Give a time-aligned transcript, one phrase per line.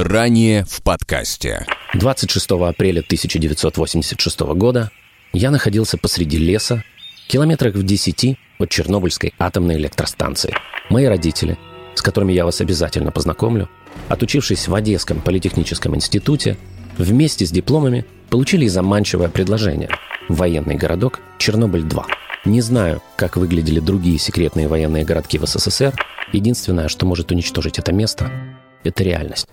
[0.00, 1.66] Ранее в подкасте.
[1.92, 4.92] 26 апреля 1986 года
[5.32, 6.84] я находился посреди леса,
[7.26, 10.54] километрах в 10 от Чернобыльской атомной электростанции.
[10.88, 11.58] Мои родители,
[11.96, 13.68] с которыми я вас обязательно познакомлю,
[14.06, 16.56] отучившись в Одесском политехническом институте,
[16.96, 19.90] вместе с дипломами получили заманчивое предложение–
[20.28, 22.04] военный городок Чернобыль-2.
[22.44, 25.92] Не знаю, как выглядели другие секретные военные городки в СССР.
[26.32, 28.30] Единственное, что может уничтожить это место–
[28.84, 29.48] это реальность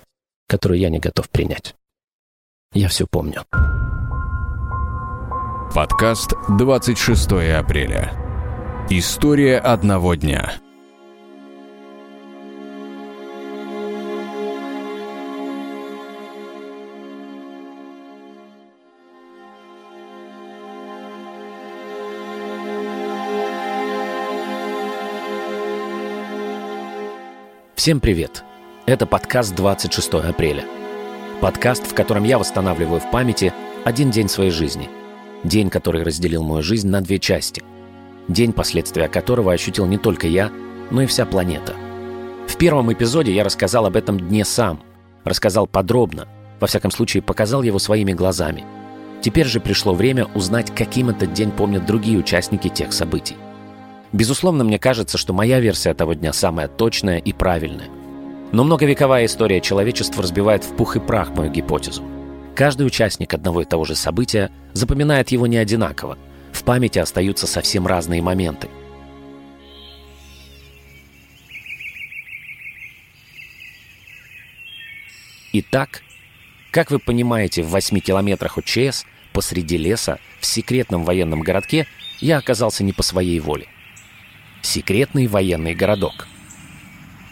[0.47, 1.75] которую я не готов принять.
[2.73, 3.43] Я все помню.
[5.73, 8.13] Подкаст 26 апреля.
[8.89, 10.53] История одного дня.
[27.75, 28.44] Всем привет!
[28.87, 30.63] Это подкаст 26 апреля.
[31.41, 33.51] Подкаст, в котором я восстанавливаю в памяти
[33.83, 34.91] один день своей жизни.
[35.43, 37.63] День, который разделил мою жизнь на две части.
[38.27, 40.51] День, последствия которого ощутил не только я,
[40.91, 41.73] но и вся планета.
[42.47, 44.83] В первом эпизоде я рассказал об этом дне сам.
[45.23, 46.27] Рассказал подробно.
[46.59, 48.65] Во всяком случае, показал его своими глазами.
[49.19, 53.35] Теперь же пришло время узнать, каким этот день помнят другие участники тех событий.
[54.13, 57.89] Безусловно, мне кажется, что моя версия того дня самая точная и правильная–
[58.55, 62.05] но многовековая история человечества разбивает в пух и прах мою гипотезу.
[62.55, 66.17] Каждый участник одного и того же события запоминает его не одинаково.
[66.53, 68.69] В памяти остаются совсем разные моменты.
[75.51, 76.01] Итак,
[76.71, 79.03] как вы понимаете, в 8 километрах от ЧС,
[79.33, 81.87] посреди леса, в секретном военном городке,
[82.21, 83.67] я оказался не по своей воле.
[84.61, 86.29] Секретный военный городок–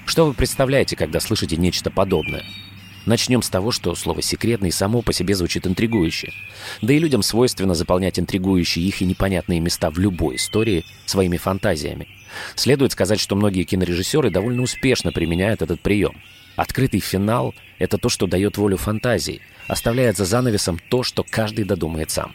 [0.06, 2.44] что вы представляете, когда слышите нечто подобное?
[3.06, 6.32] Начнем с того, что слово «секретный» само по себе звучит интригующе.
[6.82, 12.08] Да и людям свойственно заполнять интригующие их и непонятные места в любой истории своими фантазиями.
[12.56, 16.16] Следует сказать, что многие кинорежиссеры довольно успешно применяют этот прием.
[16.56, 22.10] Открытый финал— это то, что дает волю фантазии, оставляет за занавесом то, что каждый додумает
[22.10, 22.34] сам.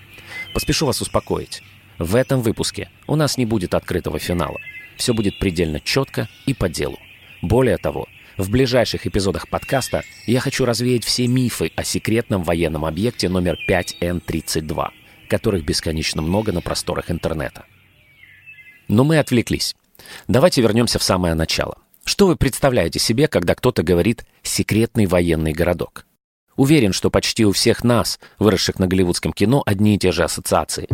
[0.52, 1.62] Поспешу вас успокоить.
[1.98, 4.58] В этом выпуске у нас не будет открытого финала.
[4.96, 6.98] Все будет предельно четко и по делу.
[7.42, 8.06] Более того,
[8.36, 14.88] в ближайших эпизодах подкаста я хочу развеять все мифы о секретном военном объекте номер 5Н-32,
[15.28, 17.64] которых бесконечно много на просторах интернета.
[18.88, 19.76] Но мы отвлеклись.
[20.26, 21.78] Давайте вернемся в самое начало.
[22.04, 26.06] Что вы представляете себе, когда кто-то говорит «секретный военный городок»?
[26.56, 30.88] Уверен, что почти у всех нас, выросших на голливудском кино, одни и те же ассоциации.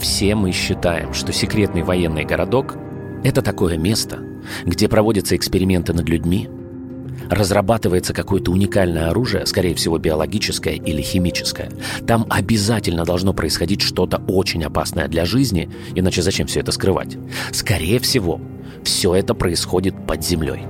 [0.00, 2.76] Все мы считаем, что секретный военный городок–
[3.24, 4.27] это такое место,
[4.64, 6.48] где проводятся эксперименты над людьми,
[7.30, 11.70] разрабатывается какое-то уникальное оружие, скорее всего биологическое или химическое,
[12.06, 17.16] там обязательно должно происходить что-то очень опасное для жизни, иначе зачем все это скрывать?
[17.52, 18.40] Скорее всего,
[18.84, 20.60] все это происходит под землей.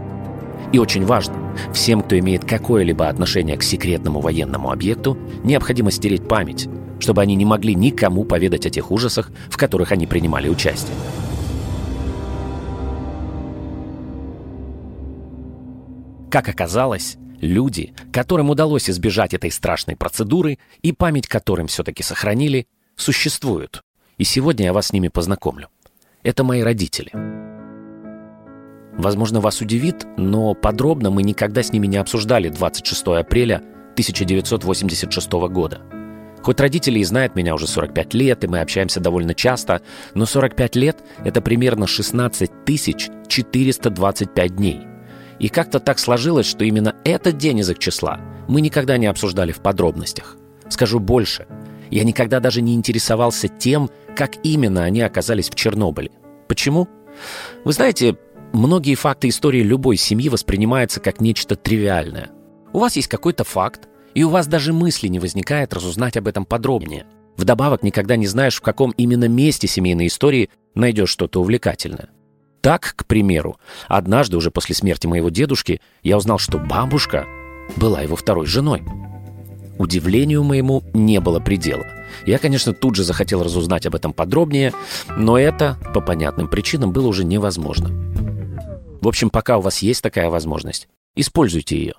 [0.72, 1.34] И очень важно,
[1.72, 6.68] всем, кто имеет какое-либо отношение к секретному военному объекту, необходимо стереть память,
[6.98, 10.94] чтобы они не могли никому поведать о тех ужасах, в которых они принимали участие.
[16.30, 22.66] Как оказалось, люди, которым удалось избежать этой страшной процедуры и память которым все-таки сохранили,
[22.96, 23.82] существуют.
[24.18, 25.68] И сегодня я вас с ними познакомлю.
[26.22, 27.12] Это мои родители.
[28.98, 33.62] Возможно, вас удивит, но подробно мы никогда с ними не обсуждали 26 апреля
[33.92, 35.80] 1986 года.
[36.42, 39.80] Хоть родители и знают меня уже 45 лет, и мы общаемся довольно часто,
[40.14, 42.50] но 45 лет— это примерно 16
[43.28, 44.80] 425 дней—
[45.38, 49.52] и как-то так сложилось, что именно этот день из их числа мы никогда не обсуждали
[49.52, 50.36] в подробностях.
[50.68, 51.46] Скажу больше.
[51.90, 56.10] Я никогда даже не интересовался тем, как именно они оказались в Чернобыле.
[56.48, 56.88] Почему?
[57.64, 58.16] Вы знаете,
[58.52, 62.30] многие факты истории любой семьи воспринимаются как нечто тривиальное.
[62.72, 66.44] У вас есть какой-то факт, и у вас даже мысли не возникает разузнать об этом
[66.44, 67.06] подробнее.
[67.36, 72.10] Вдобавок, никогда не знаешь, в каком именно месте семейной истории найдешь что-то увлекательное.
[72.60, 77.26] Так, к примеру, однажды уже после смерти моего дедушки я узнал, что бабушка
[77.76, 78.82] была его второй женой.
[79.78, 81.86] Удивлению моему не было предела.
[82.26, 84.72] Я, конечно, тут же захотел разузнать об этом подробнее,
[85.16, 87.90] но это, по понятным причинам, было уже невозможно.
[89.00, 91.94] В общем, пока у вас есть такая возможность, используйте ее.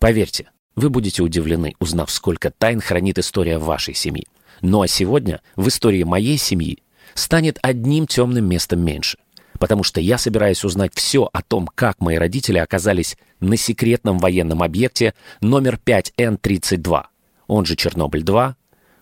[0.00, 4.26] Поверьте, вы будете удивлены, узнав, сколько тайн хранит история вашей семьи.
[4.60, 6.82] Ну а сегодня в истории моей семьи
[7.14, 9.18] станет одним темным местом меньше–
[9.60, 14.62] потому что я собираюсь узнать все о том, как мои родители оказались на секретном военном
[14.62, 17.04] объекте номер 5Н-32,
[17.46, 18.54] он же Чернобыль-2,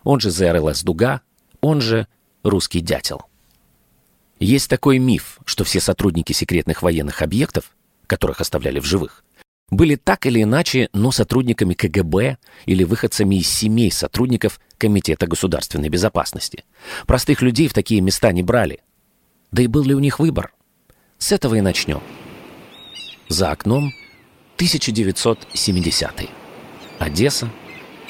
[0.03, 1.23] он же ЗРЛС «Дуга»,
[1.61, 2.09] он же
[2.43, 3.23] «Русский дятел».
[4.41, 7.71] Есть такой миф, что все сотрудники секретных военных объектов,
[8.09, 9.25] которых оставляли в живых,
[9.71, 16.65] были так или иначе, но сотрудниками КГБ или выходцами из семей сотрудников Комитета государственной безопасности.
[17.07, 18.81] Простых людей в такие места не брали.
[19.51, 20.53] Да и был ли у них выбор?
[21.17, 22.03] С этого и начнем.
[23.29, 23.93] За окном
[24.57, 26.29] 1970
[26.99, 27.51] Одесса,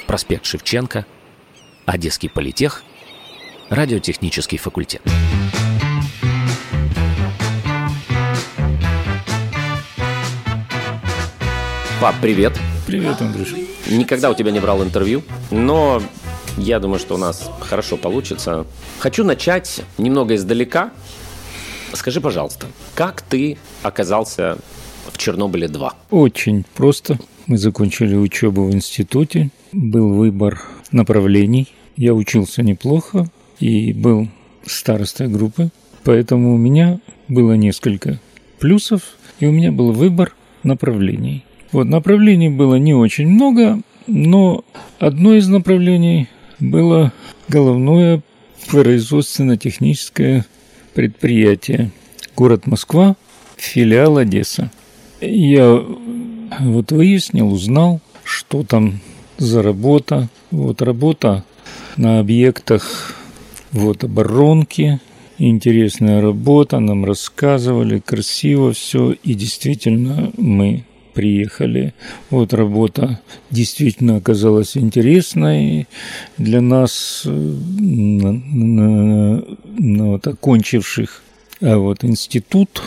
[0.07, 1.07] проспект Шевченко,
[1.87, 2.83] Одесский политех,
[3.71, 5.03] радиотехнический факультет.
[12.01, 12.59] Пап, привет.
[12.87, 13.55] Привет, Андрюш.
[13.89, 16.03] Никогда у тебя не брал интервью, но
[16.57, 18.67] я думаю, что у нас хорошо получится.
[18.99, 20.91] Хочу начать немного издалека.
[21.93, 24.59] Скажи, пожалуйста, как ты оказался
[25.11, 25.91] в Чернобыле-2?
[26.11, 27.19] Очень просто.
[27.47, 29.51] Мы закончили учебу в институте.
[29.73, 30.63] Был выбор
[30.93, 31.69] направлений.
[31.97, 34.29] Я учился неплохо и был
[34.67, 35.71] старостой группы.
[36.05, 38.21] Поэтому у меня было несколько
[38.59, 39.03] плюсов,
[39.41, 41.45] и у меня был выбор направлений.
[41.73, 44.65] Вот, направлений было не очень много, но
[44.99, 46.29] одно из направлений
[46.61, 47.13] было
[47.49, 48.23] головное
[48.71, 50.47] производственно-техническое
[50.99, 51.93] предприятие.
[52.35, 53.15] Город Москва,
[53.57, 54.73] филиал Одесса.
[55.21, 55.81] Я
[56.59, 58.99] вот выяснил, узнал, что там
[59.37, 60.29] за работа.
[60.51, 61.45] Вот работа
[61.97, 63.15] на объектах
[63.71, 64.99] вот оборонки,
[65.39, 70.83] интересная работа, нам рассказывали, красиво все, и действительно мы
[71.19, 71.95] приехали.
[72.31, 73.19] Вот работа
[73.51, 75.89] действительно оказалась интересной
[76.37, 79.45] для нас, на, на,
[79.79, 81.23] на вот, окончивших
[81.61, 82.83] а вот институт.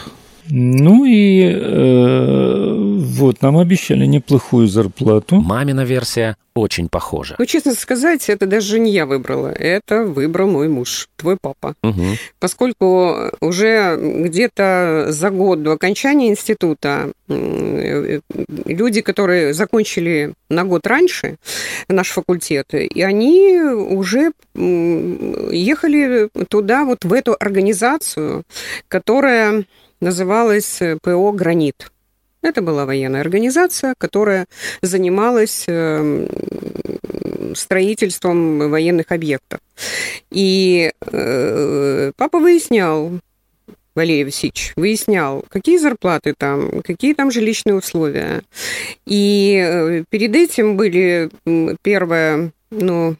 [0.50, 2.76] Ну и э,
[3.22, 5.36] вот нам обещали неплохую зарплату.
[5.36, 7.36] Мамина версия очень похожа.
[7.40, 11.76] Ну, честно сказать, это даже не я выбрала, это выбрал мой муж, твой папа.
[11.84, 12.04] Угу.
[12.40, 21.38] Поскольку уже где-то за год до окончания института люди, которые закончили на год раньше
[21.88, 28.44] наш факультет, и они уже ехали туда, вот в эту организацию,
[28.90, 29.64] которая
[30.01, 31.92] называлась ПО «Гранит».
[32.42, 34.48] Это была военная организация, которая
[34.81, 36.27] занималась эм,
[37.56, 39.59] строительством военных объектов.
[40.31, 43.12] И э, папа выяснял,
[43.94, 48.42] Валерий Васильевич выяснял, какие зарплаты там, какие там жилищные условия.
[49.06, 51.30] И э, перед этим были
[51.83, 53.15] первое, ну,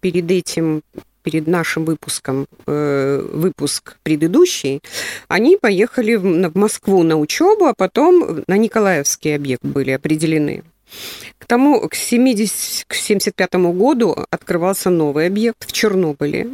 [0.00, 0.82] перед этим
[1.24, 4.80] перед нашим выпуском, э, выпуск предыдущий,
[5.28, 10.62] они поехали в, Москву на учебу, а потом на Николаевский объект были определены.
[11.38, 16.48] К тому, к, 70, к 75 году открывался новый объект в Чернобыле.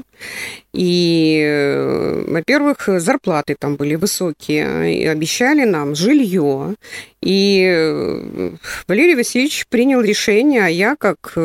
[0.73, 6.75] И, э, во-первых, зарплаты там были высокие, и обещали нам жилье.
[7.23, 8.51] И э,
[8.89, 11.37] Валерий Васильевич принял решение, а я, как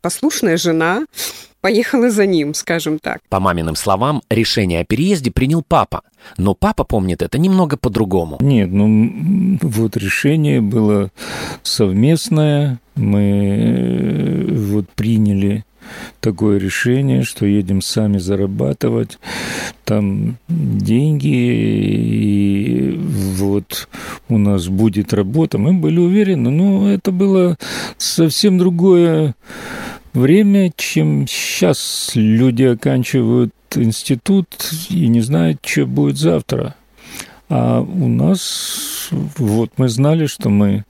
[0.00, 1.06] послушная жена,
[1.66, 3.18] поехала за ним, скажем так.
[3.28, 6.02] По маминым словам, решение о переезде принял папа.
[6.38, 8.36] Но папа помнит это немного по-другому.
[8.40, 11.10] Нет, ну вот решение было
[11.64, 12.78] совместное.
[12.94, 15.64] Мы э, вот приняли
[16.20, 19.18] такое решение, что едем сами зарабатывать
[19.84, 23.88] там деньги, и вот
[24.28, 25.58] у нас будет работа.
[25.58, 27.56] Мы были уверены, но это было
[27.98, 29.34] совсем другое
[30.16, 34.48] время, чем сейчас люди оканчивают институт
[34.88, 36.74] и не знают, что будет завтра.
[37.48, 40.84] А у нас, вот мы знали, что мы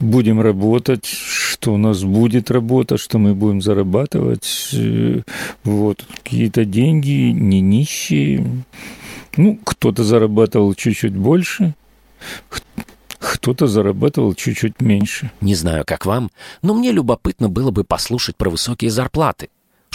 [0.00, 5.22] будем работать, что у нас будет работа, что мы будем зарабатывать, э,
[5.64, 8.46] вот, какие-то деньги, не нищие.
[9.36, 11.74] Ну, кто-то зарабатывал чуть-чуть больше,
[13.38, 15.30] кто-то зарабатывал чуть-чуть меньше.
[15.40, 16.30] Не знаю, как вам,
[16.60, 19.48] но мне любопытно было бы послушать про высокие зарплаты.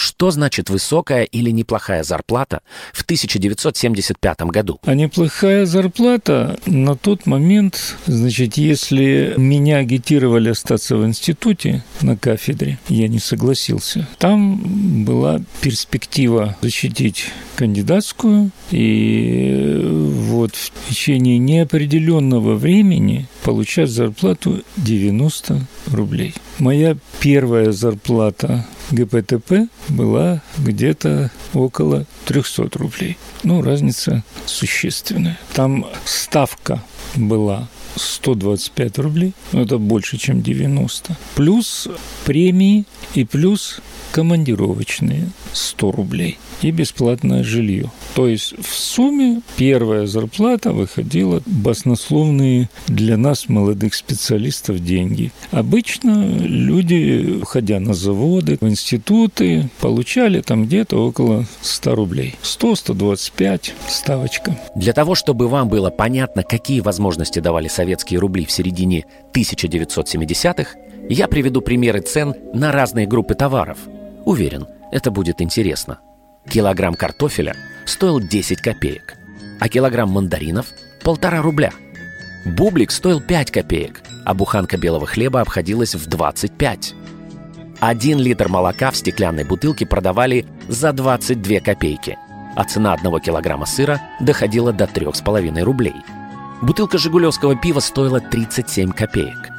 [0.03, 2.59] Что значит высокая или неплохая зарплата
[2.91, 4.77] в 1975 году?
[4.83, 12.79] А неплохая зарплата на тот момент, значит, если меня агитировали остаться в институте на кафедре,
[12.89, 14.05] я не согласился.
[14.17, 25.61] Там была перспектива защитить кандидатскую, и вот в течение неопределенного времени получать зарплату 90
[25.93, 26.33] рублей.
[26.59, 33.17] Моя первая зарплата ГПТП была где-то около 300 рублей.
[33.43, 35.39] Ну, разница существенная.
[35.53, 36.83] Там ставка
[37.15, 41.17] была 125 рублей, ну, это больше, чем 90.
[41.35, 41.87] Плюс
[42.25, 43.81] премии и плюс
[44.13, 47.91] командировочные 100 рублей и бесплатное жилье.
[48.15, 55.31] То есть в сумме первая зарплата выходила баснословные для нас, молодых специалистов, деньги.
[55.51, 62.35] Обычно люди, ходя на заводы, в институты, получали там где-то около 100 рублей.
[62.43, 64.59] 100-125 ставочка.
[64.75, 70.77] Для того, чтобы вам было понятно, какие возможности давали советские рубли в середине 1970-х,
[71.09, 73.77] я приведу примеры цен на разные группы товаров.
[74.23, 75.99] Уверен, это будет интересно.
[76.49, 77.53] Килограмм картофеля
[77.85, 79.15] стоил 10 копеек,
[79.59, 80.67] а килограмм мандаринов–
[81.03, 81.71] полтора рубля.
[82.45, 86.93] Бублик стоил 5 копеек, а буханка белого хлеба обходилась в 25.
[87.81, 92.17] Один литр молока в стеклянной бутылке продавали за 22 копейки,
[92.55, 95.95] а цена одного килограмма сыра доходила до 3,5 рублей.
[96.61, 99.49] Бутылка жигулевского пива стоила 37 копеек.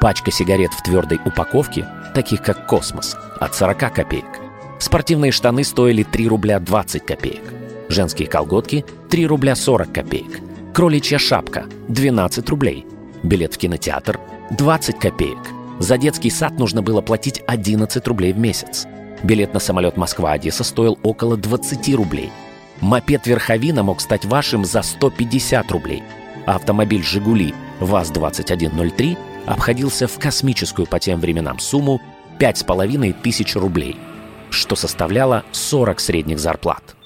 [0.00, 4.24] Пачка сигарет в твердой упаковке, таких как «Космос», от 40 копеек.
[4.78, 7.42] Спортивные штаны стоили 3 рубля 20 копеек.
[7.88, 10.40] Женские колготки– 3 рубля 40 копеек.
[10.72, 12.86] Кроличья шапка– 12 рублей.
[13.22, 14.20] Билет в кинотеатр–
[14.50, 15.38] 20 копеек.
[15.78, 18.86] За детский сад нужно было платить 11 рублей в месяц.
[19.22, 22.30] Билет на самолет Москва-Одесса стоил около 20 рублей.
[22.80, 26.02] Мопед Верховина мог стать вашим за 150 рублей.
[26.46, 32.00] А автомобиль «Жигули» ВАЗ-2103 обходился в космическую по тем временам сумму
[32.38, 33.96] 5,5 тысяч рублей,
[34.50, 36.96] что составляло 40 средних зарплат.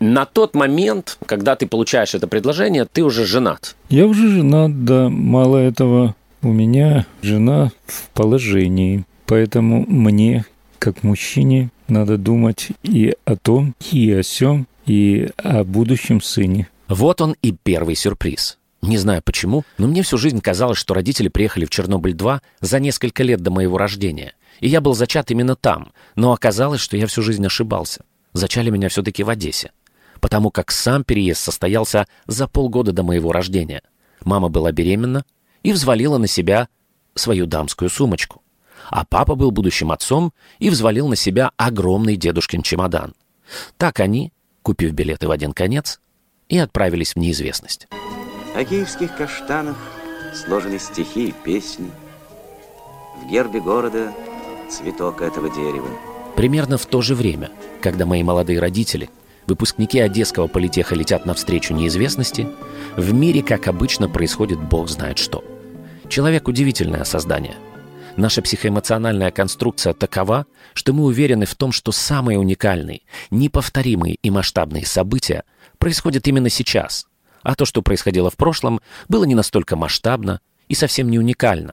[0.00, 3.76] На тот момент, когда ты получаешь это предложение, ты уже женат.
[3.90, 5.10] Я уже женат, да.
[5.10, 9.04] Мало этого, у меня жена в положении.
[9.26, 10.46] Поэтому мне,
[10.78, 16.68] как мужчине, надо думать и о том, и о сем, и о будущем сыне.
[16.88, 18.58] Вот он и первый сюрприз.
[18.82, 23.22] Не знаю почему, но мне всю жизнь казалось, что родители приехали в Чернобыль-2 за несколько
[23.22, 24.32] лет до моего рождения.
[24.60, 28.04] И я был зачат именно там, но оказалось, что я всю жизнь ошибался.
[28.32, 29.72] Зачали меня все-таки в Одессе.
[30.20, 33.82] Потому как сам переезд состоялся за полгода до моего рождения.
[34.24, 35.24] Мама была беременна
[35.62, 36.68] и взвалила на себя
[37.14, 38.42] свою дамскую сумочку.
[38.90, 43.14] А папа был будущим отцом и взвалил на себя огромный дедушкин чемодан.
[43.78, 44.32] Так они,
[44.62, 46.00] купив билеты в один конец,
[46.48, 47.86] и отправились в неизвестность.
[48.54, 49.76] О киевских каштанах
[50.34, 51.90] сложены стихи и песни.
[53.22, 54.12] В гербе города
[54.68, 55.88] цветок этого дерева.
[56.34, 59.08] Примерно в то же время, когда мои молодые родители,
[59.46, 62.48] выпускники Одесского политеха летят навстречу неизвестности,
[62.96, 65.44] в мире, как обычно, происходит бог знает что.
[66.08, 67.54] Человек– удивительное создание.
[68.16, 74.86] Наша психоэмоциональная конструкция такова, что мы уверены в том, что самые уникальные, неповторимые и масштабные
[74.86, 75.44] события
[75.78, 77.06] происходят именно сейчас–
[77.42, 81.72] а то, что происходило в прошлом, было не настолько масштабно и совсем не уникально.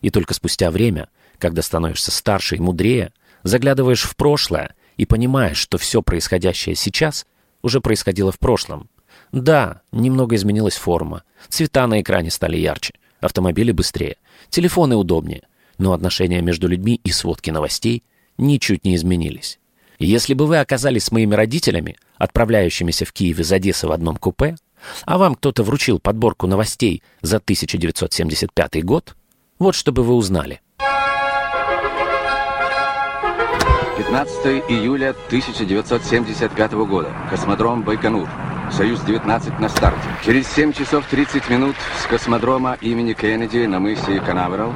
[0.00, 5.78] И только спустя время, когда становишься старше и мудрее, заглядываешь в прошлое и понимаешь, что
[5.78, 7.26] все происходящее сейчас
[7.62, 8.88] уже происходило в прошлом.
[9.32, 14.16] Да, немного изменилась форма, цвета на экране стали ярче, автомобили быстрее,
[14.50, 15.42] телефоны удобнее,
[15.78, 18.02] но отношения между людьми и сводки новостей
[18.38, 19.58] ничуть не изменились.
[19.98, 24.56] Если бы вы оказались с моими родителями, отправляющимися в Киев из Одессы в одном купе,
[25.04, 29.16] а вам кто-то вручил подборку новостей за 1975 год,
[29.58, 30.60] вот чтобы вы узнали.
[33.96, 37.10] 15 июля 1975 года.
[37.30, 38.28] Космодром Байконур.
[38.70, 40.08] Союз-19 на старте.
[40.24, 44.72] Через 7 часов 30 минут с космодрома имени Кеннеди на мысе Канаверал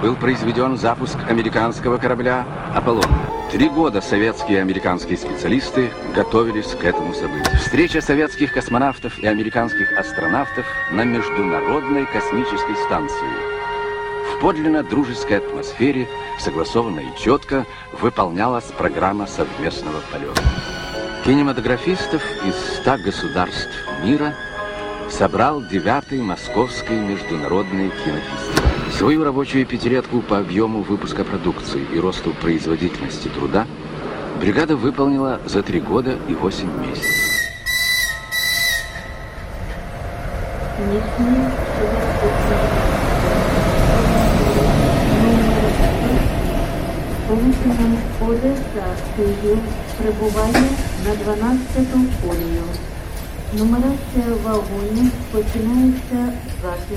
[0.00, 3.04] был произведен запуск американского корабля «Аполлон».
[3.52, 7.58] Три года советские и американские специалисты готовились к этому событию.
[7.58, 13.26] Встреча советских космонавтов и американских астронавтов на Международной космической станции.
[14.32, 17.66] В подлинно дружеской атмосфере, согласованно и четко,
[18.00, 20.40] выполнялась программа совместного полета.
[21.24, 24.34] Кинематографистов из ста государств мира
[25.10, 28.79] собрал девятый Московский международный кинофестиваль.
[28.90, 33.66] Свою рабочую пятилетку по объему выпуска продукции и росту производительности труда
[34.40, 37.30] бригада выполнила за три года и восемь месяцев.
[47.28, 48.84] Полученном Одеса,
[49.16, 49.58] Київ,
[49.98, 50.68] прибування
[51.04, 51.98] на 12-ту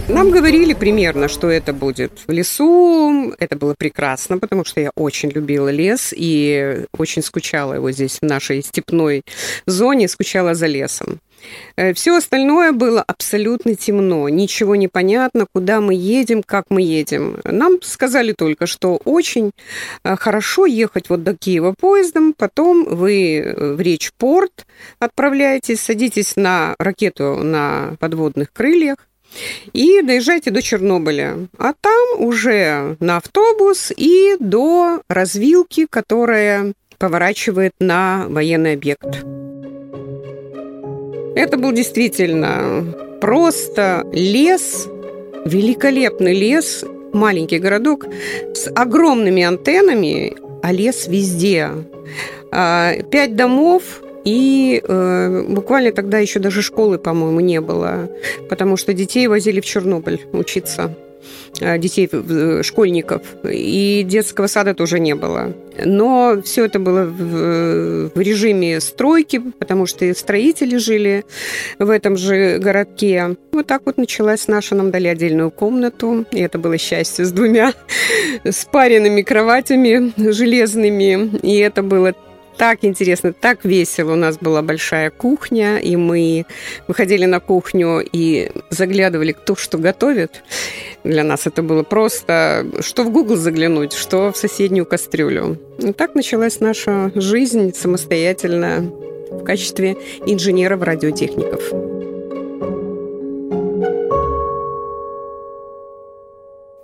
[0.08, 3.34] Нам говорили примерно, что это будет в лесу.
[3.40, 8.26] Это было прекрасно, потому что я очень любила лес и очень скучала его здесь, в
[8.26, 9.24] нашей степной
[9.66, 11.20] зоне, скучала за лесом.
[11.76, 17.38] Э, Все остальное было абсолютно темно, ничего не понятно, куда мы едем, как мы едем.
[17.44, 19.52] Нам сказали только, что очень
[20.04, 24.66] э, хорошо ехать вот до Киева поездом, потом вы э, в Речь-порт
[25.00, 28.98] отправляетесь, садитесь на ракету на подводных крыльях,
[29.74, 31.48] и доезжайте до Чернобыля.
[31.58, 39.24] А там уже на автобус и до развилки, которая поворачивает на военный объект.
[41.36, 42.86] Это был действительно
[43.22, 44.88] просто лес,
[45.46, 48.06] великолепный лес, маленький городок
[48.54, 51.70] с огромными антеннами, а лес везде.
[52.52, 58.10] А, пять домов, и э, буквально тогда еще даже школы, по-моему, не было,
[58.50, 60.96] потому что детей возили в Чернобыль учиться.
[61.60, 65.54] Э, детей, э, школьников, и детского сада тоже не было.
[65.86, 71.26] Но все это было в, в режиме стройки, потому что и строители жили
[71.78, 73.36] в этом же городке.
[73.52, 77.74] Вот так вот началась наша, нам дали отдельную комнату, и это было счастье с двумя
[78.50, 82.14] спаренными кроватями железными, и это было
[82.58, 84.14] так интересно, так весело.
[84.14, 86.46] У нас была большая кухня, и мы
[86.88, 90.44] выходили на кухню и заглядывали, кто что готовит.
[91.04, 95.60] Для нас это было просто, что в Google заглянуть, что в соседнюю кастрюлю.
[95.80, 98.90] И так началась наша жизнь самостоятельно
[99.30, 101.74] в качестве инженеров-радиотехников.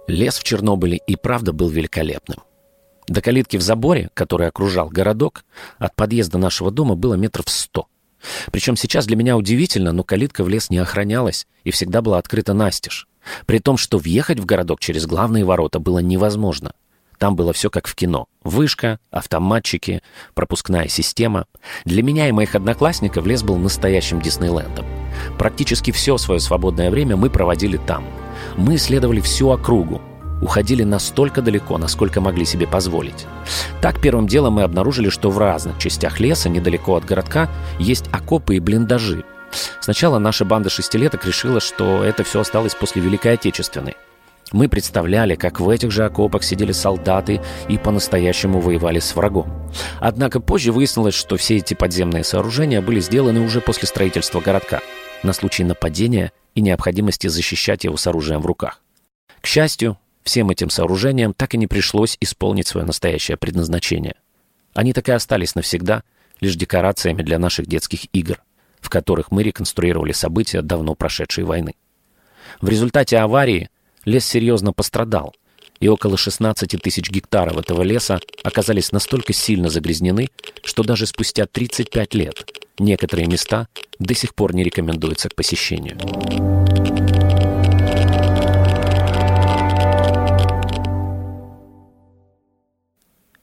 [0.07, 2.39] Лес в Чернобыле и правда был великолепным.
[3.07, 5.45] До калитки в заборе, который окружал городок,
[5.77, 7.88] от подъезда нашего дома было метров сто.
[8.51, 12.53] Причем сейчас для меня удивительно, но калитка в лес не охранялась и всегда была открыта
[12.53, 13.07] настежь.
[13.45, 16.74] При том, что въехать в городок через главные ворота было невозможно.
[17.19, 18.27] Там было все как в кино.
[18.43, 20.01] Вышка, автоматчики,
[20.33, 21.45] пропускная система.
[21.83, 24.86] Для меня и моих одноклассников лес был настоящим Диснейлендом.
[25.38, 28.05] Практически все свое свободное время мы проводили там.
[28.55, 30.01] Мы исследовали всю округу,
[30.42, 33.25] уходили настолько далеко, насколько могли себе позволить.
[33.81, 38.55] Так первым делом мы обнаружили, что в разных частях леса, недалеко от городка, есть окопы
[38.55, 39.25] и блиндажи.
[39.79, 43.96] Сначала наша банда шестилеток решила, что это все осталось после Великой Отечественной.
[44.51, 49.70] Мы представляли, как в этих же окопах сидели солдаты и по-настоящему воевали с врагом.
[50.00, 54.79] Однако позже выяснилось, что все эти подземные сооружения были сделаны уже после строительства городка,
[55.22, 58.81] на случай нападения и необходимости защищать его с оружием в руках.
[59.42, 59.98] К счастью,
[60.29, 64.14] Всем этим сооружениям так и не пришлось исполнить свое настоящее предназначение.
[64.74, 66.03] Они так и остались навсегда
[66.40, 68.40] лишь декорациями для наших детских игр,
[68.81, 71.75] в которых мы реконструировали события давно прошедшей войны.
[72.61, 73.70] В результате аварии
[74.05, 75.33] лес серьезно пострадал,
[75.79, 80.29] и около 16 тысяч гектаров этого леса оказались настолько сильно загрязнены,
[80.63, 82.46] что даже спустя 35 лет
[82.79, 85.98] некоторые места до сих пор не рекомендуются к посещению.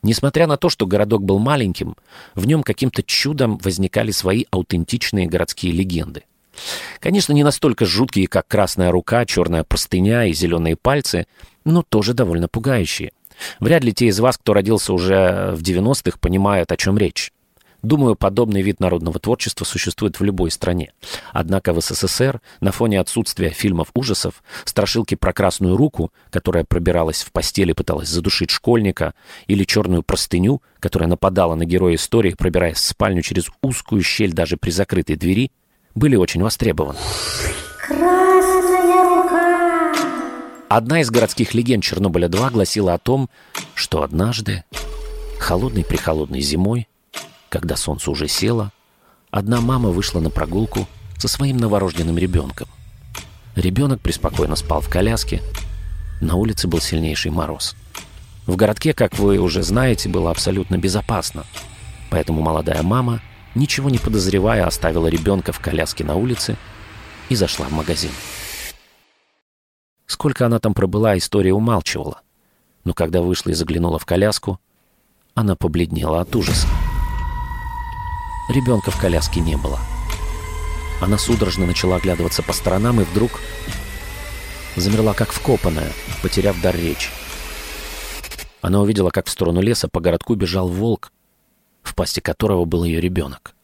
[0.06, 1.96] Несмотря на то, что городок был маленьким,
[2.36, 6.22] в нем каким-то чудом возникали свои аутентичные городские легенды.
[7.00, 11.26] Конечно, не настолько жуткие, как красная рука, черная простыня и зеленые пальцы,
[11.64, 13.10] но тоже довольно пугающие.
[13.58, 17.32] Вряд ли те из вас, кто родился уже в 90-х, понимают, о чем речь.
[17.86, 20.90] Думаю, подобный вид народного творчества существует в любой стране.
[21.32, 27.30] Однако в СССР на фоне отсутствия фильмов ужасов страшилки про красную руку, которая пробиралась в
[27.30, 29.14] постели и пыталась задушить школьника,
[29.46, 34.56] или черную простыню, которая нападала на героя истории, пробираясь в спальню через узкую щель даже
[34.56, 35.52] при закрытой двери,
[35.94, 36.98] были очень востребованы.
[37.86, 39.94] Красная рука!
[40.68, 43.30] Одна из городских легенд Чернобыля-2 гласила о том,
[43.74, 44.64] что однажды,
[45.38, 46.88] холодной-прихолодной зимой,
[47.48, 48.70] когда солнце уже село,
[49.30, 50.86] одна мама вышла на прогулку
[51.18, 52.68] со своим новорожденным ребенком.
[53.54, 55.42] Ребенок преспокойно спал в коляске.
[56.20, 57.74] На улице был сильнейший мороз.
[58.46, 61.44] В городке, как вы уже знаете, было абсолютно безопасно.
[62.10, 63.20] Поэтому молодая мама,
[63.54, 66.56] ничего не подозревая, оставила ребенка в коляске на улице
[67.28, 68.12] и зашла в магазин.
[70.06, 72.20] Сколько она там пробыла, история умалчивала.
[72.84, 74.60] Но когда вышла и заглянула в коляску,
[75.34, 76.68] она побледнела от ужаса.
[78.48, 79.80] Ребенка в коляске не было.
[81.00, 83.40] Она судорожно начала оглядываться по сторонам и вдруг
[84.76, 87.10] замерла как вкопанная, потеряв дар речи.
[88.60, 91.12] Она увидела, как в сторону леса по городку бежал волк,
[91.82, 93.54] в пасти которого был ее ребенок.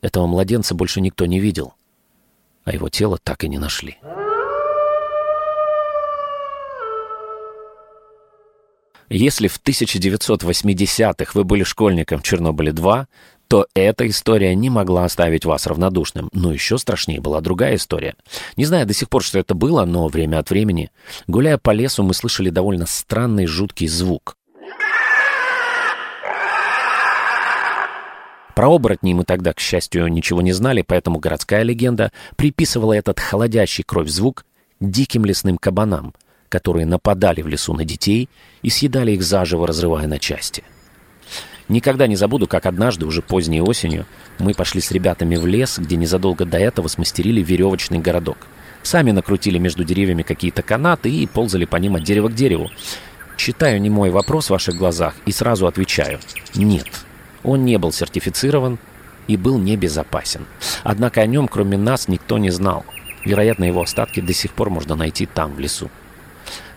[0.00, 1.74] Этого младенца больше никто не видел,
[2.64, 3.98] а его тело так и не нашли.
[9.08, 13.06] Если в 1980-х вы были школьником в Чернобыле-2,
[13.48, 16.28] то эта история не могла оставить вас равнодушным.
[16.32, 18.14] Но еще страшнее была другая история.
[18.56, 20.90] Не знаю до сих пор, что это было, но время от времени,
[21.26, 24.36] гуляя по лесу, мы слышали довольно странный жуткий звук.
[28.54, 33.84] Про оборотней мы тогда, к счастью, ничего не знали, поэтому городская легенда приписывала этот холодящий
[33.84, 34.46] кровь звук
[34.80, 36.14] диким лесным кабанам—
[36.48, 38.28] которые нападали в лесу на детей
[38.62, 40.62] и съедали их заживо, разрывая на части.
[41.68, 44.06] Никогда не забуду, как однажды, уже поздней осенью,
[44.38, 48.38] мы пошли с ребятами в лес, где незадолго до этого смастерили веревочный городок.
[48.82, 52.70] Сами накрутили между деревьями какие-то канаты и ползали по ним от дерева к дереву.
[53.36, 56.20] Читаю не мой вопрос в ваших глазах и сразу отвечаю
[56.54, 56.86] «нет».
[57.42, 58.78] Он не был сертифицирован
[59.26, 60.46] и был небезопасен.
[60.84, 62.84] Однако о нем, кроме нас, никто не знал.
[63.24, 65.90] Вероятно, его остатки до сих пор можно найти там, в лесу.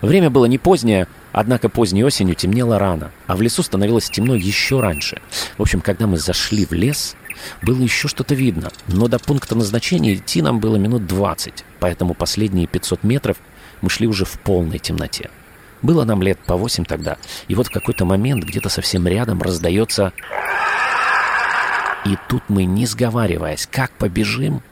[0.01, 4.79] Время было не позднее, однако поздней осенью темнело рано, а в лесу становилось темно еще
[4.79, 5.21] раньше.
[5.57, 7.15] В общем, когда мы зашли в лес,
[7.61, 12.67] было еще что-то видно, но до пункта назначения идти нам было минут 20, поэтому последние
[12.67, 13.37] 500 метров
[13.81, 15.29] мы шли уже в полной темноте.
[15.81, 20.13] Было нам лет по 8 тогда, и вот в какой-то момент где-то совсем рядом раздается...
[22.05, 24.63] И тут мы, не сговариваясь, как побежим,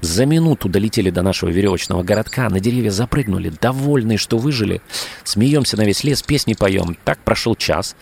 [0.00, 4.80] за минуту долетели до нашего веревочного городка, на деревья запрыгнули, довольные, что выжили.
[5.24, 6.96] Смеемся на весь лес, песни поем.
[7.04, 7.96] Так прошел час.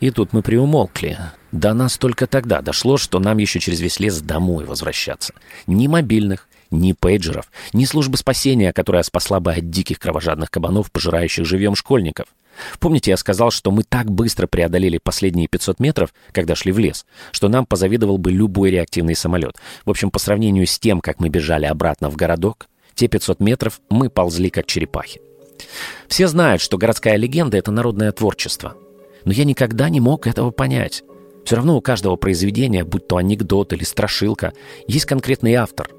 [0.00, 1.18] И тут мы приумолкли.
[1.52, 5.34] До нас только тогда дошло, что нам еще через весь лес домой возвращаться.
[5.66, 11.44] Ни мобильных, ни пейджеров, ни службы спасения, которая спасла бы от диких кровожадных кабанов, пожирающих
[11.44, 12.26] живьем школьников.
[12.78, 17.06] Помните, я сказал, что мы так быстро преодолели последние 500 метров, когда шли в лес,
[17.32, 19.56] что нам позавидовал бы любой реактивный самолет.
[19.84, 23.80] В общем, по сравнению с тем, как мы бежали обратно в городок, те 500 метров
[23.88, 25.20] мы ползли как черепахи.
[26.08, 28.74] Все знают, что городская легенда— это народное творчество.
[29.24, 31.02] Но я никогда не мог этого понять.
[31.44, 34.52] Все равно у каждого произведения, будь то анекдот или страшилка,
[34.86, 35.90] есть конкретный автор.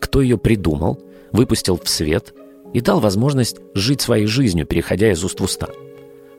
[0.00, 1.00] Кто ее придумал,
[1.32, 2.34] выпустил в свет
[2.74, 5.68] и дал возможность жить своей жизнью, переходя из уст в уста—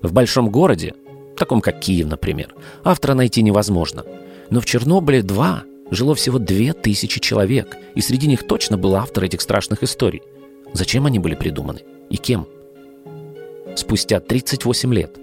[0.02, 0.94] в большом городе,
[1.38, 4.04] таком как Киев, например, автора найти невозможно.
[4.50, 5.60] Но в Чернобыле-2
[5.92, 10.22] жило всего две тысячи человек, и среди них точно был автор этих страшных историй.
[10.74, 11.82] Зачем они были придуманы?
[12.10, 12.48] И кем?
[13.76, 15.16] Спустя 38 лет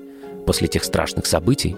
[0.46, 1.76] после тех страшных событий,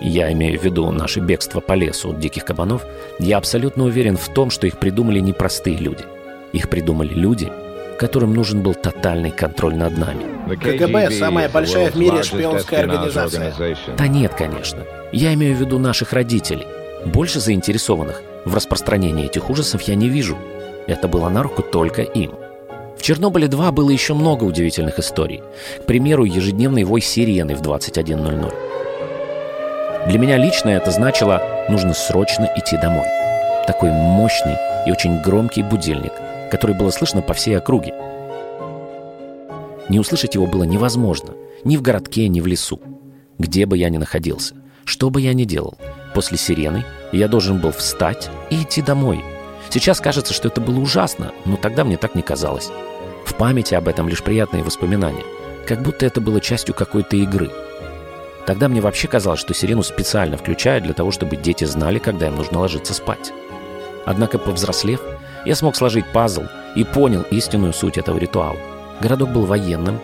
[0.00, 2.84] я имею в виду наше бегство по лесу от диких кабанов,
[3.18, 6.04] я абсолютно уверен в том, что их придумали не простые люди.
[6.52, 7.50] Их придумали люди–
[7.96, 10.56] которым нужен был тотальный контроль над нами.
[10.56, 13.54] КГБ– самая большая в мире шпионская организация.
[13.96, 14.84] Да нет, конечно.
[15.12, 16.66] Я имею в виду наших родителей.
[17.04, 20.36] Больше заинтересованных в распространении этих ужасов я не вижу.
[20.86, 22.32] Это было на руку только им.
[22.96, 25.42] В «Чернобыле-2» было еще много удивительных историй.
[25.82, 28.54] К примеру, ежедневный вой сирены в 21.00.
[30.08, 33.06] Для меня лично это значило «нужно срочно идти домой».
[33.66, 34.56] Такой мощный
[34.86, 36.12] и очень громкий будильник–
[36.50, 37.94] который было слышно по всей округе.
[39.88, 42.80] Не услышать его было невозможно, ни в городке, ни в лесу.
[43.38, 44.54] Где бы я ни находился,
[44.84, 45.76] что бы я ни делал,
[46.14, 49.22] после сирены я должен был встать и идти домой.
[49.70, 52.70] Сейчас кажется, что это было ужасно, но тогда мне так не казалось.
[53.24, 55.24] В памяти об этом лишь приятные воспоминания,
[55.66, 57.50] как будто это было частью какой-то игры.
[58.46, 62.36] Тогда мне вообще казалось, что сирену специально включают для того, чтобы дети знали, когда им
[62.36, 63.32] нужно ложиться спать.
[64.04, 65.00] Однако, повзрослев,
[65.46, 66.42] я смог сложить пазл
[66.74, 68.56] и понял истинную суть этого ритуала.
[69.00, 69.98] Городок был военным,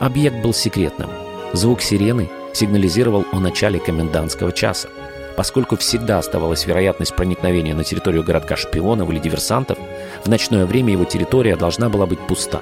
[0.00, 1.08] объект был секретным.
[1.52, 4.88] Звук сирены сигнализировал о начале комендантского часа.
[5.36, 9.78] Поскольку всегда оставалась вероятность проникновения на территорию городка шпионов или диверсантов,
[10.24, 12.60] в ночное время его территория должна была быть пуста.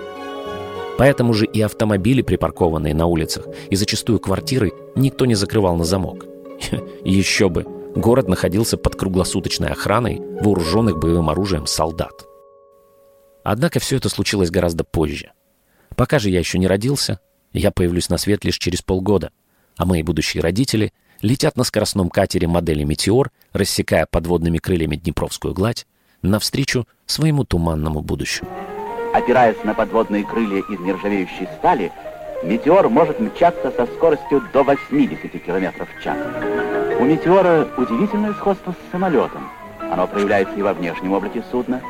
[0.99, 6.27] Поэтому же и автомобили, припаркованные на улицах, и зачастую квартиры, никто не закрывал на замок.
[7.05, 7.78] Еще бы!
[7.95, 12.27] Город находился под круглосуточной охраной вооруженных боевым оружием солдат.
[13.45, 15.33] Однако все это случилось гораздо позже.
[15.97, 17.21] Пока же я еще не родился,
[17.53, 19.31] я появлюсь на свет лишь через полгода,
[19.77, 25.87] а мои будущие родители летят на скоростном катере модели «Метеор», рассекая подводными крыльями Днепровскую гладь,
[26.23, 28.51] навстречу своему туманному будущему.
[29.15, 31.91] Опираясь на подводные крылья из нержавеющей стали,
[32.43, 36.17] «Метеор» может мчаться со скоростью до 80 км в час.
[37.01, 39.49] У «Метеора» удивительное сходство с самолетом.
[39.81, 41.81] Оно проявляется и во внешнем облике судна,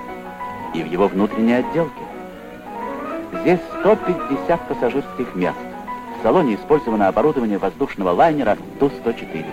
[0.74, 2.00] и в его внутренней отделке.
[3.42, 5.58] Здесь 150 пассажирских мест.
[6.18, 9.44] В салоне использовано оборудование воздушного лайнера Ту-104.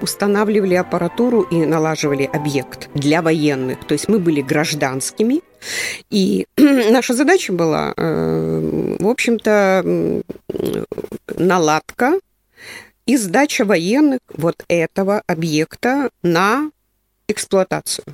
[0.00, 3.84] устанавливали аппаратуру и налаживали объект для военных.
[3.86, 5.40] То есть мы были гражданскими,
[6.10, 10.22] и наша задача была, э, в общем-то,
[11.36, 12.18] наладка
[13.06, 16.70] и сдача военных вот этого объекта на
[17.28, 18.04] эксплуатацию.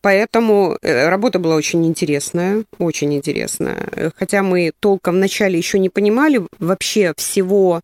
[0.00, 4.12] Поэтому э, работа была очень интересная, очень интересная.
[4.16, 7.80] Хотя мы толком вначале еще не понимали вообще всего,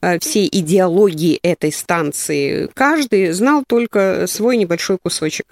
[0.00, 2.68] э, всей идеологии этой станции.
[2.74, 5.46] Каждый знал только свой небольшой кусочек.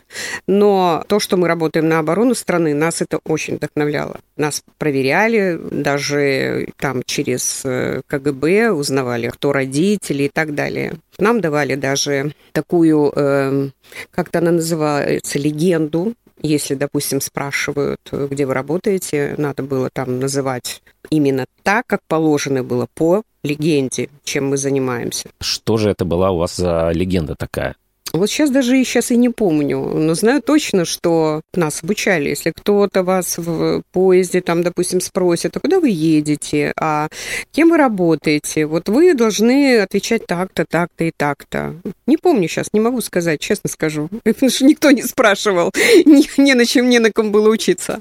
[0.47, 4.21] Но то, что мы работаем на оборону страны, нас это очень вдохновляло.
[4.37, 10.95] Нас проверяли, даже там через э, КГБ узнавали, кто родители и так далее.
[11.19, 13.71] Нам давали даже такую, э,
[14.11, 16.15] как-то она называется, легенду.
[16.41, 22.87] Если, допустим, спрашивают, где вы работаете, надо было там называть именно так, как положено было
[22.95, 25.31] по легенде, чем мы занимаемся.
[25.41, 27.75] Что же это была у вас за легенда такая?
[28.13, 32.31] Вот сейчас даже и сейчас и не помню, но знаю точно, что нас обучали.
[32.31, 37.09] Если кто-то вас в поезде, там, допустим, спросит, а куда вы едете, а
[37.53, 41.77] кем вы работаете, вот вы должны отвечать так-то, так-то и так-то.
[42.07, 45.71] Не помню сейчас, не могу сказать, честно скажу, потому что никто не спрашивал,
[46.05, 48.01] ни, ни на чем, ни на ком было учиться.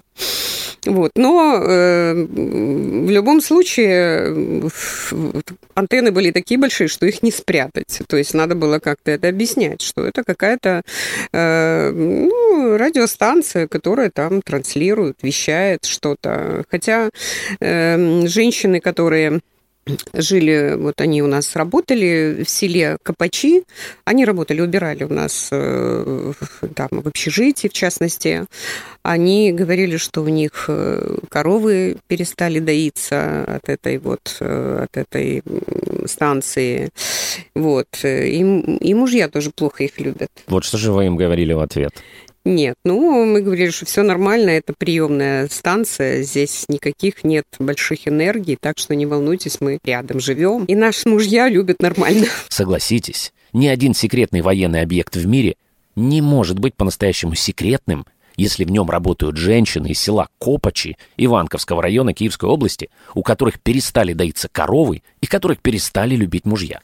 [0.86, 1.12] Вот.
[1.16, 4.70] Но э, в любом случае
[5.76, 8.02] антенны были такие большие, что их не спрятать.
[8.08, 10.84] То есть надо было как-то это объяснять, что это какая-то
[11.34, 16.64] э, ну, радиостанция, которая там транслирует, вещает что-то.
[16.70, 17.10] Хотя
[17.60, 19.40] э, женщины, которые
[20.14, 23.64] жили, вот они у нас работали в селе Капачи,
[24.06, 26.34] они работали, убирали у нас э,
[26.76, 28.46] там в общежитии, в частности.
[29.04, 35.44] Они говорили, что у них э, коровы перестали доиться от этой вот, э, от этой
[36.06, 36.90] станции.
[37.56, 37.88] Вот.
[38.04, 40.30] И, и мужья тоже плохо их любят.
[40.48, 41.94] Вот что же вы им говорили в ответ?
[42.48, 48.56] Нет, ну, мы говорили, что все нормально, это приемная станция, здесь никаких нет больших энергий,
[48.56, 52.28] так что не волнуйтесь, мы рядом живем, и наши мужья любят нормально.
[52.48, 55.56] Согласитесь, ни один секретный военный объект в мире
[55.98, 58.06] не может быть по-настоящему секретным,
[58.38, 64.14] если в нем работают женщины из села Копачи Иванковского района Киевской области, у которых перестали
[64.14, 66.80] доиться коровы и которых перестали любить мужья.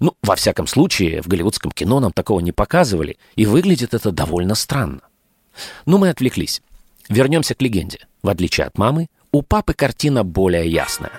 [0.00, 4.54] Ну, во всяком случае, в голливудском кино нам такого не показывали, и выглядит это довольно
[4.54, 5.00] странно.
[5.84, 6.62] Но мы отвлеклись.
[7.08, 8.00] Вернемся к легенде.
[8.22, 11.12] В отличие от мамы, у папы картина более ясная.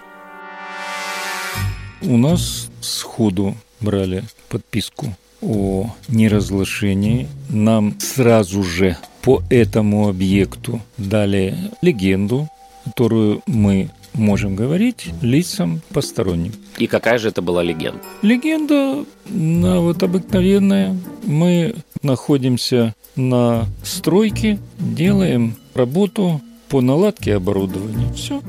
[2.02, 7.28] У нас сходу брали подписку о неразглашении.
[7.50, 12.50] Нам сразу же по этому объекту дали легенду,
[12.86, 16.54] которую мы можем говорить лицам посторонним.
[16.78, 18.02] И какая же это была легенда?
[18.22, 20.98] Легенда ну, вот обыкновенная.
[21.24, 28.12] Мы находимся на стройке, делаем работу по наладке оборудования.
[28.14, 28.42] Все.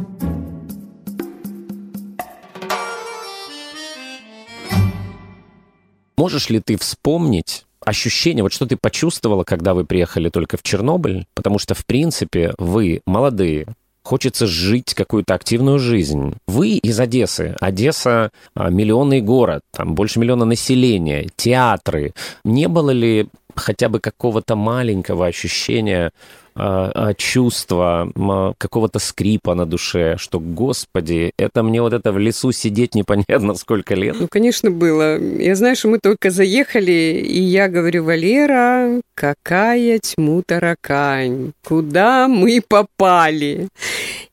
[6.17, 11.27] Можешь ли ты вспомнить ощущение, вот что ты почувствовала, когда вы приехали только в Чернобыль?
[11.35, 13.69] Потому что, в принципе, вы молодые,
[14.09, 16.35] хочется жить какую-то активную жизнь.
[16.47, 17.55] Вы из Одессы.
[17.61, 22.15] Одесса а, миллионный город, там больше миллиона населения, театры.
[22.43, 26.13] Не было ли хотя бы какого-то маленького ощущения
[26.59, 28.11] а, а, чувства,
[28.59, 33.95] какого-то скрипа на душе, что, господи, это мне вот это в лесу сидеть непонятно сколько
[33.95, 34.17] лет.
[34.19, 35.19] Ну, конечно, было.
[35.19, 42.61] Я знаю, что мы только заехали, и я говорю, Валера, какая тьму таракань, куда мы
[42.67, 43.69] попали?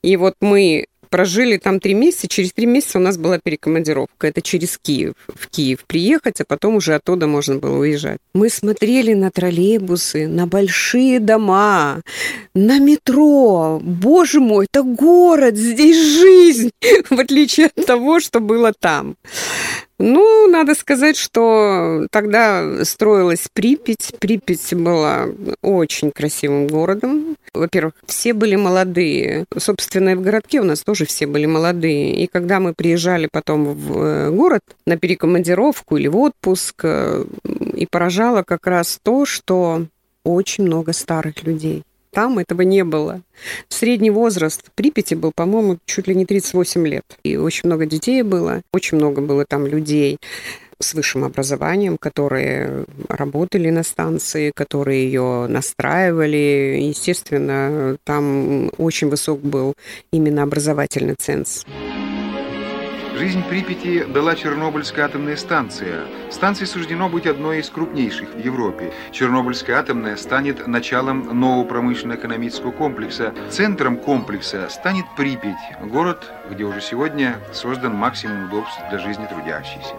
[0.01, 2.27] И вот мы прожили там три месяца.
[2.27, 4.27] Через три месяца у нас была перекомандировка.
[4.27, 5.13] Это через Киев.
[5.33, 8.17] В Киев приехать, а потом уже оттуда можно было уезжать.
[8.33, 12.01] Мы смотрели на троллейбусы, на большие дома,
[12.53, 13.79] на метро.
[13.81, 16.71] Боже мой, это город, здесь жизнь,
[17.09, 19.15] в отличие от того, что было там.
[19.97, 24.13] Ну, надо сказать, что тогда строилась Припять.
[24.19, 25.27] Припять была
[25.61, 27.37] очень красивым городом.
[27.53, 29.45] Во-первых, все были молодые.
[29.57, 32.15] Собственно, и в городке у нас тоже все были молодые.
[32.15, 37.25] И когда мы приезжали потом в э, город на перекомандировку или в отпуск, э,
[37.73, 39.85] и поражало как раз то, что
[40.25, 41.83] очень много старых людей.
[42.15, 43.21] Там этого не было.
[43.67, 47.03] Средний возраст в Припяти был, по-моему, чуть ли не 38 лет.
[47.23, 50.17] И очень много детей было, очень много было там людей
[50.79, 56.79] с высшим образованием, которые работали на станции, которые ее настраивали.
[56.83, 59.73] Естественно, там очень высок был
[60.11, 61.65] именно образовательный ценз.
[63.17, 66.05] Жизнь Припяти дала Чернобыльская атомная станция.
[66.29, 68.91] Станции суждено быть одной из крупнейших в Европе.
[69.11, 73.33] Чернобыльская атомная станет началом нового промышленно-экономического комплекса.
[73.49, 79.95] Центром комплекса станет Припять, город, где уже сегодня создан максимум удобств для жизни трудящихся.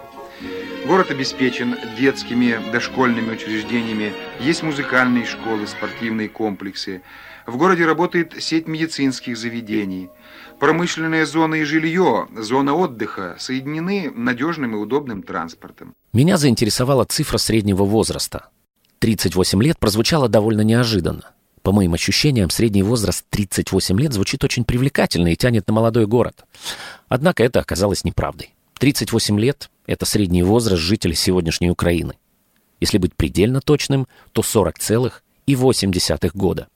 [0.85, 7.01] Город обеспечен детскими дошкольными учреждениями, есть музыкальные школы, спортивные комплексы.
[7.47, 10.11] В городе работает сеть медицинских заведений.
[10.59, 15.93] Промышленная зона и жилье, зона отдыха соединены надежным и удобным транспортом.
[16.13, 18.49] Меня заинтересовала цифра среднего возраста.
[18.99, 21.31] 38 лет прозвучало довольно неожиданно.
[21.61, 26.45] По моим ощущениям, средний возраст 38 лет звучит очень привлекательно и тянет на молодой город.
[27.07, 28.55] Однако это оказалось неправдой.
[28.79, 32.15] 38 лет– это средний возраст жителей сегодняшней Украины.
[32.79, 36.67] Если быть предельно точным, то 40,8 года.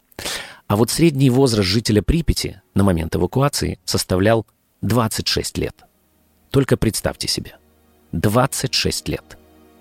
[0.72, 4.46] А вот средний возраст жителя Припяти на момент эвакуации составлял
[4.82, 5.76] 26 лет.
[6.50, 7.58] Только представьте себе.
[8.14, 9.38] 26 лет.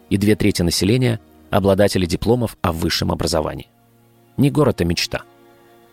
[0.09, 3.69] И две трети населения– обладатели дипломов о высшем образовании.
[4.37, 5.23] Не город, а мечта.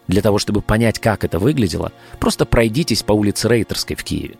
[0.08, 4.40] Для того, чтобы понять, как это выглядело, просто пройдитесь по улице Рейтерской в Киеве.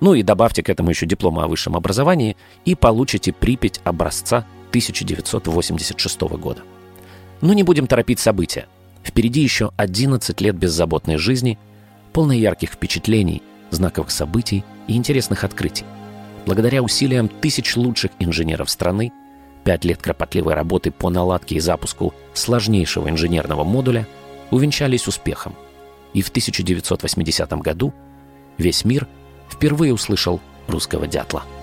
[0.00, 4.38] Ну и добавьте к этому еще диплом о высшем образовании и получите Припять образца
[4.70, 6.62] 1986 года.
[7.40, 8.66] Но не будем торопить события.
[9.04, 11.58] Впереди еще 11 лет беззаботной жизни,
[12.12, 15.84] полной ярких впечатлений, знаковых событий и интересных открытий.
[16.46, 19.12] Благодаря усилиям тысяч лучших инженеров страны,
[19.64, 24.06] пять лет кропотливой работы по наладке и запуску сложнейшего инженерного модуля
[24.50, 25.54] увенчались успехом.
[26.12, 27.92] И в 1980 году
[28.58, 29.06] весь мир
[29.50, 31.44] впервые услышал русского дятла–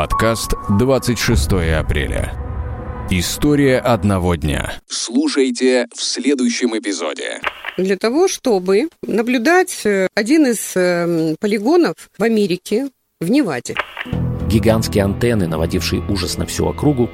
[0.00, 2.32] Подкаст 26 апреля.
[3.10, 4.72] История одного дня.
[4.88, 7.38] Слушайте в следующем эпизоде.
[7.76, 12.88] Для того, чтобы наблюдать э, один из э, полигонов в Америке,
[13.20, 13.76] в Неваде.
[14.48, 17.10] Гигантские антенны, наводившие ужас на всю округу,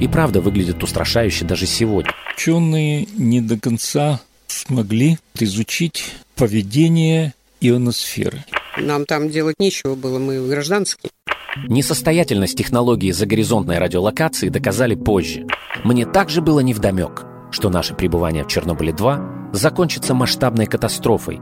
[0.00, 2.10] и правда выглядят устрашающе даже сегодня.
[2.34, 8.46] Ученые не до конца смогли изучить поведение ионосферы.
[8.78, 11.10] Нам там делать нечего было, мы гражданские.
[11.56, 15.46] Несостоятельность технологии загоризонтной радиолокации доказали позже.
[15.84, 21.40] Мне также было невдомек, что наше пребывание в Чернобыле-2 закончится масштабной катастрофой,